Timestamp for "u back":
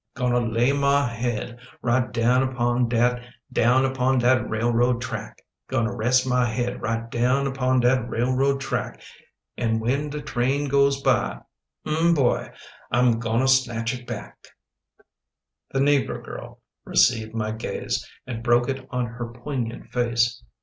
13.93-14.37